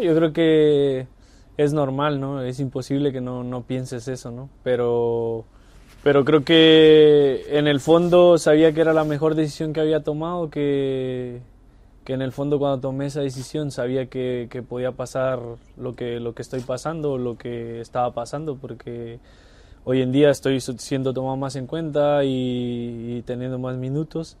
Yo 0.00 0.14
creo 0.14 0.32
que 0.32 1.06
es 1.56 1.72
normal, 1.72 2.20
¿no? 2.20 2.42
Es 2.42 2.60
imposible 2.60 3.12
que 3.12 3.20
no, 3.20 3.44
no 3.44 3.62
pienses 3.62 4.08
eso, 4.08 4.30
¿no? 4.30 4.48
Pero, 4.62 5.44
pero 6.02 6.24
creo 6.24 6.44
que 6.44 7.44
en 7.50 7.66
el 7.66 7.80
fondo 7.80 8.38
sabía 8.38 8.72
que 8.72 8.80
era 8.80 8.92
la 8.92 9.04
mejor 9.04 9.34
decisión 9.34 9.72
que 9.72 9.80
había 9.80 10.02
tomado, 10.02 10.50
que, 10.50 11.40
que 12.04 12.14
en 12.14 12.22
el 12.22 12.32
fondo 12.32 12.58
cuando 12.58 12.80
tomé 12.80 13.06
esa 13.06 13.20
decisión 13.20 13.70
sabía 13.70 14.06
que, 14.06 14.64
podía 14.68 14.92
pasar 14.92 15.40
lo 15.76 15.94
que, 15.94 16.20
lo 16.20 16.34
que 16.34 16.42
estoy 16.42 16.60
pasando, 16.60 17.18
lo 17.18 17.36
que 17.36 17.80
estaba 17.80 18.12
pasando, 18.14 18.56
porque 18.56 19.20
hoy 19.84 20.02
en 20.02 20.12
día 20.12 20.30
estoy 20.30 20.60
siendo 20.60 21.12
tomado 21.12 21.36
más 21.36 21.56
en 21.56 21.66
cuenta 21.66 22.24
y 22.24 23.22
teniendo 23.26 23.58
más 23.58 23.76
minutos 23.76 24.38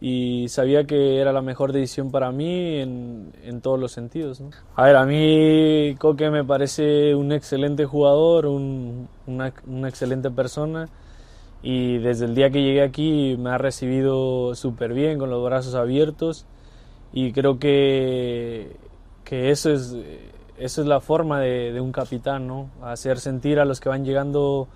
y 0.00 0.48
sabía 0.48 0.84
que 0.84 1.20
era 1.20 1.32
la 1.32 1.42
mejor 1.42 1.72
decisión 1.72 2.10
para 2.10 2.30
mí 2.30 2.76
en, 2.76 3.32
en 3.42 3.60
todos 3.60 3.80
los 3.80 3.92
sentidos. 3.92 4.42
A 4.76 4.84
ver, 4.84 4.96
a 4.96 5.04
mí 5.04 5.96
Coque 5.98 6.30
me 6.30 6.44
parece 6.44 7.14
un 7.14 7.32
excelente 7.32 7.84
jugador, 7.84 8.46
un, 8.46 9.08
una, 9.26 9.52
una, 9.66 9.88
excelente 9.88 10.30
persona 10.30 10.88
y 11.62 11.98
desde 11.98 12.26
el 12.26 12.36
día 12.36 12.50
que 12.50 12.62
llegué 12.62 12.82
aquí 12.82 13.36
me 13.38 13.50
ha 13.50 13.58
recibido 13.58 14.54
súper 14.54 14.94
bien, 14.94 15.18
con 15.18 15.30
los 15.30 15.44
brazos 15.44 15.74
abiertos 15.74 16.46
y 17.12 17.32
creo 17.32 17.58
que, 17.58 18.76
que 19.24 19.50
eso, 19.50 19.70
es, 19.70 19.96
eso 20.58 20.82
es 20.82 20.86
la 20.86 21.00
forma 21.00 21.40
de, 21.40 21.72
de 21.72 21.80
un 21.80 21.90
capitán, 21.90 22.46
¿no? 22.46 22.70
hacer 22.82 23.18
sentir 23.18 23.58
a 23.58 23.64
los 23.64 23.80
que 23.80 23.88
van 23.88 24.04
llegando 24.04 24.68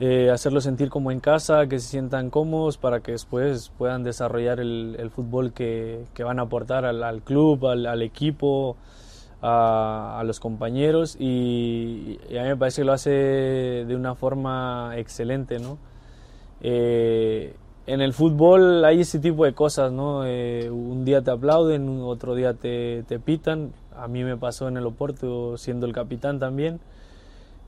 eh, 0.00 0.30
hacerlos 0.30 0.64
sentir 0.64 0.90
como 0.90 1.10
en 1.12 1.20
casa, 1.20 1.66
que 1.68 1.78
se 1.78 1.88
sientan 1.88 2.30
cómodos 2.30 2.78
para 2.78 3.00
que 3.00 3.12
después 3.12 3.70
puedan 3.78 4.02
desarrollar 4.02 4.60
el, 4.60 4.96
el 4.98 5.10
fútbol 5.10 5.52
que, 5.52 6.04
van 6.18 6.38
a 6.38 6.42
aportar 6.42 6.84
al, 6.84 7.22
club, 7.22 7.66
al, 7.66 8.02
equipo, 8.02 8.76
a, 9.40 10.22
los 10.26 10.40
compañeros 10.40 11.16
y, 11.18 12.18
y, 12.28 12.36
a 12.38 12.42
mí 12.42 12.48
me 12.48 12.56
parece 12.56 12.82
que 12.82 12.86
lo 12.86 12.92
hace 12.92 13.10
de 13.10 13.94
una 13.94 14.14
forma 14.14 14.94
excelente, 14.96 15.58
¿no? 15.58 15.78
Eh, 16.60 17.54
en 17.86 18.00
el 18.00 18.14
fútbol 18.14 18.84
hay 18.84 19.00
ese 19.00 19.18
tipo 19.18 19.44
de 19.44 19.52
cosas, 19.52 19.92
¿no? 19.92 20.24
Eh, 20.24 20.70
un 20.70 21.04
día 21.04 21.20
te 21.20 21.30
aplauden, 21.30 22.00
otro 22.00 22.34
día 22.34 22.54
te, 22.54 23.04
te 23.06 23.18
pitan. 23.18 23.72
A 23.94 24.08
mí 24.08 24.24
me 24.24 24.38
pasó 24.38 24.68
en 24.68 24.78
el 24.78 24.86
Oporto 24.86 25.58
siendo 25.58 25.84
el 25.84 25.92
capitán 25.92 26.38
también. 26.38 26.80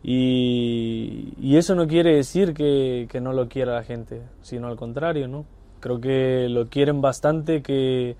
Y, 0.09 1.57
eso 1.57 1.75
no 1.75 1.89
quiere 1.89 2.15
decir 2.15 2.55
que, 2.55 3.09
no 3.21 3.33
lo 3.33 3.49
quiera 3.49 3.75
la 3.75 3.83
gente, 3.83 4.23
sino 4.41 4.69
al 4.69 4.77
contrario, 4.77 5.27
¿no? 5.27 5.47
Creo 5.81 6.01
que 6.01 6.49
lo 6.49 6.69
quieren 6.69 7.01
bastante, 7.01 7.61
que, 7.61 8.15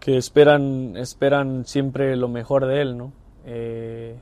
que 0.00 0.16
esperan, 0.16 0.96
esperan 0.96 1.66
siempre 1.66 2.16
lo 2.16 2.26
mejor 2.28 2.66
de 2.66 2.82
él, 2.82 2.98
¿no? 2.98 3.12
Eh, 3.46 4.16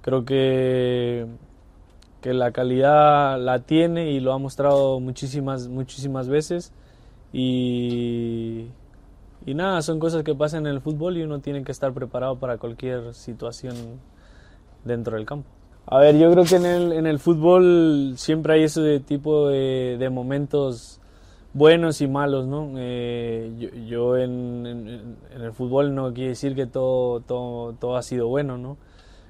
creo 0.00 0.24
que, 0.24 1.26
que 2.22 2.32
la 2.32 2.50
calidad 2.52 3.38
la 3.38 3.58
tiene 3.58 4.10
y 4.10 4.20
lo 4.20 4.32
ha 4.32 4.38
mostrado 4.38 5.00
muchísimas, 5.00 5.68
muchísimas 5.68 6.28
veces. 6.30 6.72
Y, 7.30 8.68
y 9.44 9.54
nada, 9.54 9.82
son 9.82 9.98
cosas 10.00 10.22
que 10.22 10.34
pasan 10.34 10.66
en 10.66 10.72
el 10.72 10.80
fútbol 10.80 11.18
y 11.18 11.24
uno 11.24 11.40
tiene 11.40 11.62
que 11.62 11.72
estar 11.72 11.92
preparado 11.92 12.38
para 12.38 12.56
cualquier 12.56 13.12
situación 13.12 13.76
dentro 14.82 15.18
del 15.18 15.26
campo. 15.26 15.53
A 15.86 15.98
ver, 15.98 16.16
yo 16.16 16.32
creo 16.32 16.44
que 16.44 16.56
en 16.56 16.64
el, 16.64 16.92
en 16.92 17.06
el 17.06 17.18
fútbol 17.18 18.14
siempre 18.16 18.54
hay 18.54 18.62
ese 18.64 19.00
tipo 19.00 19.48
de, 19.48 19.96
de 19.98 20.08
momentos 20.08 20.98
buenos 21.52 22.00
y 22.00 22.08
malos, 22.08 22.46
¿no? 22.46 22.72
Eh, 22.78 23.52
yo, 23.58 23.68
yo 23.86 24.16
en, 24.16 24.66
en, 24.66 25.42
el 25.42 25.52
fútbol 25.52 25.94
no 25.94 26.14
quiere 26.14 26.30
decir 26.30 26.54
que 26.54 26.66
todo, 26.66 27.20
todo, 27.20 27.74
todo 27.74 27.96
ha 27.96 28.02
sido 28.02 28.28
bueno, 28.28 28.56
¿no? 28.56 28.78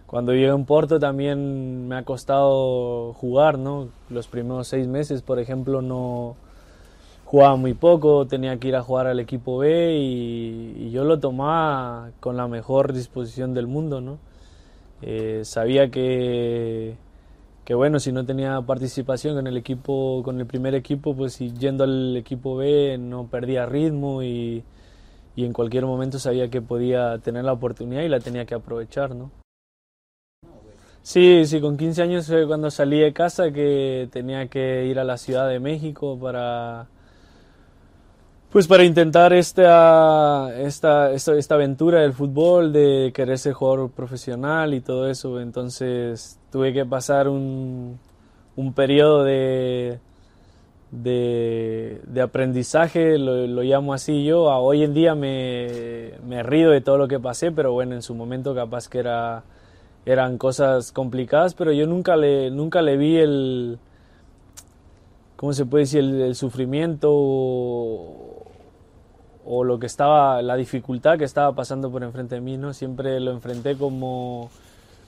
Cuando 0.07 0.33
llegué 0.33 0.49
a 0.51 0.57
Porto 0.59 1.01
también 1.01 1.89
me 1.89 1.97
ha 1.97 2.05
costado 2.05 3.13
jugar, 3.15 3.59
¿no? 3.59 3.89
Los 4.09 4.29
primeros 4.29 4.69
seis 4.69 4.87
meses, 4.87 5.23
por 5.23 5.41
ejemplo, 5.41 5.83
no 5.83 6.37
jugaba 7.25 7.57
muy 7.57 7.75
poco, 7.75 8.27
tenía 8.27 8.59
que 8.59 8.69
ir 8.69 8.77
a 8.77 8.83
jugar 8.83 9.09
al 9.09 9.19
equipo 9.19 9.59
B 9.59 9.97
y 9.97 10.91
yo 10.93 11.03
lo 11.05 11.19
tomaba 11.19 12.11
con 12.21 12.37
la 12.37 12.47
mejor 12.47 12.93
disposición 12.93 13.55
del 13.55 13.67
mundo, 13.67 14.01
¿no? 14.01 14.19
Eh, 15.03 15.43
sabía 15.45 15.91
que, 15.91 16.97
que 17.65 17.75
bueno, 17.75 18.01
si 18.01 18.13
no 18.13 18.25
tenía 18.25 18.61
participación 18.63 19.39
en 19.39 19.47
el 19.47 19.57
equipo, 19.57 20.23
con 20.25 20.41
el 20.41 20.47
primer 20.47 20.75
equipo, 20.75 21.15
pues 21.15 21.39
yendo 21.39 21.85
al 21.85 22.17
equipo 22.17 22.57
B 22.57 22.97
no 22.99 23.27
perdía 23.27 23.67
ritmo 23.67 24.23
y, 24.23 24.65
y 25.37 25.45
en 25.45 25.53
cualquier 25.53 25.87
momento 25.87 26.19
sabía 26.19 26.49
que 26.49 26.63
podía 26.63 27.19
tener 27.19 27.45
la 27.45 27.53
oportunidad 27.53 28.03
y 28.03 28.09
la 28.09 28.21
tenía 28.21 28.45
que 28.47 28.55
aprovechar, 28.55 29.15
¿no? 29.15 29.31
Sí, 31.03 31.45
sí, 31.45 31.61
con 31.61 31.77
15 31.77 32.03
años 32.03 32.27
fue 32.27 32.47
cuando 32.47 32.71
salí 32.71 32.99
de 32.99 33.13
casa 33.13 33.53
que 33.53 34.09
tenía 34.11 34.49
que 34.49 34.87
ir 34.87 34.99
a 34.99 35.05
la 35.05 35.19
Ciudad 35.19 35.49
de 35.49 35.61
México 35.61 36.19
para, 36.19 36.89
pues 38.55 38.69
para 38.69 38.85
intentar 38.85 39.33
esta, 39.33 40.57
esta, 40.61 41.11
esta, 41.13 41.55
aventura 41.57 42.03
del 42.03 42.13
fútbol, 42.13 42.73
de 42.73 43.11
querer 43.13 43.37
ser 43.37 43.53
jugador 43.53 43.91
profesional 43.91 44.75
y 44.75 44.81
todo 44.81 45.11
eso. 45.11 45.41
Entonces 45.41 46.39
tuve 46.53 46.73
que 46.73 46.87
pasar 46.87 47.27
un, 47.27 47.99
un 48.55 48.73
periodo 48.73 49.25
de, 49.25 49.99
de, 50.93 52.01
de 52.07 52.21
aprendizaje, 52.21 53.19
lo, 53.19 53.63
llamo 53.65 53.93
así 53.93 54.23
yo. 54.23 54.45
Hoy 54.45 54.85
en 54.85 54.95
día 54.95 55.17
me, 55.17 56.13
me, 56.25 56.45
río 56.45 56.71
de 56.71 56.81
todo 56.81 56.97
lo 56.97 57.09
que 57.09 57.19
pasé, 57.19 57.51
pero 57.51 57.73
bueno, 57.73 57.97
en 57.97 58.03
su 58.03 58.15
momento 58.15 58.55
capaz 58.55 58.87
que 58.89 59.01
era, 59.01 59.43
eran 60.07 60.39
cosas 60.39 60.93
complicadas, 60.93 61.55
pero 61.55 61.73
yo 61.73 61.89
nunca 61.89 62.15
le, 62.15 62.53
nunca 62.53 62.83
le 62.83 62.97
vi 62.97 63.17
el... 63.17 63.79
¿Cómo 65.35 65.53
se 65.53 65.67
puede 65.67 65.83
decir? 65.83 65.99
El, 65.99 66.21
el 66.21 66.35
sufrimiento 66.37 67.09
o 67.11 68.34
lo 69.45 69.79
que 69.79 69.87
estaba, 69.87 70.41
la 70.43 70.57
dificultad 70.57 71.19
que 71.19 71.25
estaba 71.25 71.55
pasando 71.55 71.91
por 71.91 72.03
enfrente 72.03 72.37
de 72.37 72.41
mí, 72.41 72.57
¿no? 72.57 72.73
Siempre 72.73 73.21
lo 73.21 73.31
enfrenté 73.33 73.77
como, 73.77 74.51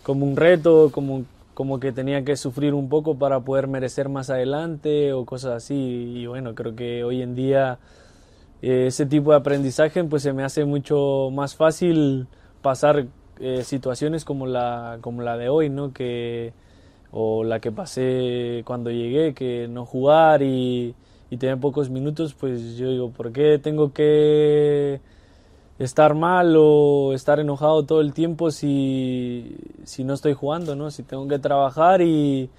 como 0.03 0.27
un 0.27 0.37
reto, 0.37 0.91
como, 0.93 1.25
como 1.55 1.81
que 1.81 1.93
tenía 1.93 2.25
que 2.25 2.37
sufrir 2.37 2.75
un 2.75 2.89
poco 2.89 3.17
para 3.17 3.41
poder 3.41 3.67
merecer 3.67 4.09
más 4.09 4.29
adelante 4.31 5.13
o 5.13 5.25
cosas 5.25 5.65
así. 5.65 5.75
Y 5.75 6.27
bueno, 6.27 6.55
creo 6.55 6.77
que 6.77 7.03
hoy 7.03 7.23
en 7.23 7.35
día 7.35 7.79
eh, 8.63 8.87
ese 8.89 9.07
tipo 9.07 9.31
de 9.31 9.39
aprendizaje 9.39 10.05
pues 10.05 10.23
se 10.23 10.33
me 10.33 10.45
hace 10.45 10.65
mucho 10.65 11.31
más 11.33 11.55
fácil 11.55 12.27
pasar 12.63 13.07
eh, 13.41 13.63
situaciones 13.65 14.25
como 14.25 14.47
la, 14.47 14.99
como 15.01 15.23
la 15.23 15.37
de 15.37 15.49
hoy, 15.49 15.71
¿no? 15.71 15.93
Que, 15.93 16.53
o 17.11 17.45
la 17.45 17.61
que 17.61 17.73
pasé 17.73 18.63
cuando 18.67 18.91
llegué, 18.91 19.35
que 19.35 19.69
no 19.69 19.87
jugar 19.87 20.43
y 20.43 20.95
y 21.31 21.37
tener 21.37 21.59
pocos 21.59 21.91
minutos, 21.91 22.35
pues 22.35 22.77
yo 22.77 22.91
digo, 22.91 23.11
¿por 23.11 23.33
qué 23.33 23.59
tengo 23.59 23.93
que 23.93 25.01
estar 25.79 26.15
mal 26.15 26.55
o 26.57 27.13
estar 27.13 27.41
enojado 27.41 27.85
todo 27.85 28.01
el 28.01 28.13
tiempo 28.13 28.51
si, 28.51 29.57
si 29.85 30.05
no 30.05 30.15
estoy 30.15 30.35
jugando, 30.35 30.75
¿no? 30.77 30.91
Si 30.91 31.03
tengo 31.03 31.27
que 31.29 31.39
trabajar 31.39 32.01
y, 32.03 32.51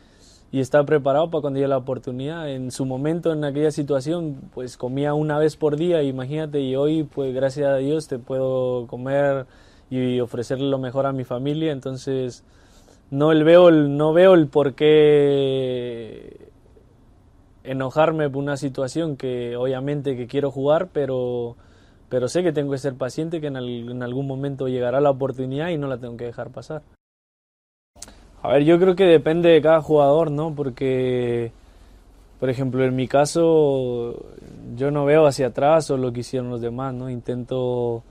estar 0.52 0.86
preparado 0.86 1.30
para 1.30 1.42
cuando 1.42 1.58
llegue 1.60 1.68
la 1.68 1.78
oportunidad. 1.78 2.50
En 2.50 2.72
su 2.72 2.84
momento, 2.84 3.32
en 3.32 3.44
aquella 3.44 3.70
situación, 3.70 4.50
pues 4.56 4.76
comía 4.76 5.14
una 5.14 5.38
vez 5.38 5.56
por 5.56 5.76
día, 5.78 6.02
imagínate, 6.02 6.60
y 6.62 6.76
hoy, 6.76 7.04
pues 7.04 7.32
gracias 7.32 7.68
a 7.68 7.76
Dios, 7.76 8.08
te 8.08 8.18
puedo 8.18 8.88
comer 8.88 9.46
y 9.92 10.20
ofrecerle 10.20 10.68
lo 10.68 10.80
mejor 10.80 11.06
a 11.06 11.12
mi 11.12 11.26
familia, 11.26 11.72
entonces 11.72 12.44
no, 13.12 13.32
el 13.32 13.44
veo, 13.44 13.70
no 13.70 14.14
veo 14.14 14.34
el 14.34 14.48
por 14.48 14.74
qué 14.74 16.50
enojarme 17.68 18.30
por 18.30 18.42
una 18.42 18.58
situación 18.58 19.18
que 19.18 19.56
obviamente 19.56 20.16
que 20.16 20.28
quiero 20.28 20.52
jugar, 20.52 20.90
pero, 20.94 21.56
pero 22.10 22.28
sé 22.28 22.44
que 22.44 22.52
tengo 22.52 22.72
que 22.72 22.78
ser 22.78 22.96
paciente, 22.96 23.42
que 23.42 23.48
en, 23.48 23.58
en 23.58 24.04
algún 24.04 24.28
momento 24.28 24.68
llegará 24.68 25.02
la 25.02 25.12
oportunidad 25.12 25.70
y 25.70 25.78
no 25.78 25.88
la 25.88 25.98
tengo 25.98 26.18
que 26.18 26.26
dejar 26.26 26.50
pasar. 26.50 26.82
A 28.42 28.50
ver, 28.50 28.64
yo 28.64 28.80
creo 28.80 28.96
que 28.96 29.06
depende 29.06 29.50
de 29.50 29.62
cada 29.62 29.82
jugador, 29.82 30.32
¿no? 30.32 30.54
Porque, 30.56 31.52
por 32.40 32.50
ejemplo, 32.50 32.84
en 32.84 32.96
mi 32.96 33.08
caso, 33.08 34.16
yo 34.76 34.92
no 34.92 35.06
veo 35.06 35.26
hacia 35.26 35.48
atrás 35.48 35.90
o 35.92 35.98
lo 35.98 36.14
que 36.14 36.22
hicieron 36.22 36.50
los 36.50 36.62
demás, 36.62 36.94
¿no? 36.94 37.10
Intento 37.10 38.04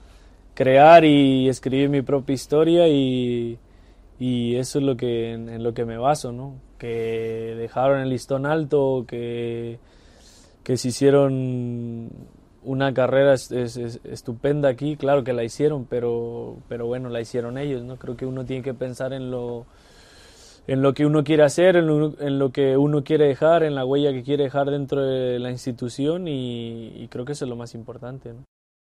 crear 0.53 1.05
y 1.05 1.47
escribir 1.49 1.89
mi 1.89 2.01
propia 2.01 2.33
historia 2.33 2.87
y, 2.87 3.57
y 4.19 4.55
eso 4.55 4.79
es 4.79 4.85
lo 4.85 4.97
que, 4.97 5.33
en, 5.33 5.63
lo 5.63 5.73
que 5.73 5.85
me 5.85 5.97
baso, 5.97 6.31
¿no? 6.31 6.55
Que 6.77 7.55
dejaron 7.57 7.99
el 7.99 8.09
listón 8.09 8.45
alto, 8.45 9.05
que, 9.07 9.79
que 10.63 10.77
se 10.77 10.89
hicieron 10.89 12.09
una 12.63 12.93
carrera 12.93 13.33
es, 13.33 13.51
es, 13.51 13.77
es, 13.77 13.99
estupenda 14.03 14.69
aquí, 14.69 14.97
claro 14.97 15.23
que 15.23 15.33
la 15.33 15.43
hicieron, 15.43 15.85
pero, 15.85 16.57
pero 16.67 16.85
bueno, 16.87 17.09
la 17.09 17.21
hicieron 17.21 17.57
ellos, 17.57 17.83
¿no? 17.83 17.97
Creo 17.97 18.17
que 18.17 18.25
uno 18.25 18.43
tiene 18.45 18.63
que 18.63 18.73
pensar 18.73 19.13
en 19.13 19.31
lo, 19.31 19.65
en 20.67 20.81
lo 20.81 20.93
que 20.93 21.05
uno 21.05 21.23
quiere 21.23 21.43
hacer, 21.43 21.77
en 21.77 21.87
lo, 21.87 22.19
en 22.19 22.39
lo 22.39 22.51
que 22.51 22.75
uno 22.75 23.03
quiere 23.03 23.27
dejar, 23.27 23.63
en 23.63 23.75
la 23.75 23.85
huella 23.85 24.11
que 24.11 24.23
quiere 24.23 24.45
dejar 24.45 24.69
dentro 24.69 25.01
de 25.05 25.39
la 25.39 25.51
institución 25.51 26.27
y, 26.27 26.89
y 26.95 27.07
creo 27.07 27.23
que 27.23 27.33
eso 27.33 27.45
es 27.45 27.49
lo 27.49 27.55
más 27.55 27.73
importante, 27.73 28.33
¿no? 28.33 28.43